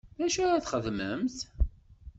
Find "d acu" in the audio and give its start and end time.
0.17-0.39